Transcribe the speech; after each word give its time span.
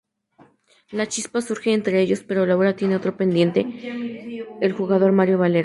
La 0.89 1.05
chispa 1.05 1.41
surge 1.41 1.71
entre 1.73 2.01
ellos 2.01 2.23
pero 2.27 2.43
Laura 2.47 2.75
tiene 2.75 2.95
otro 2.95 3.15
pretendiente, 3.15 3.59
el 4.59 4.73
jugador 4.73 5.11
Mario 5.11 5.37
Valero. 5.37 5.59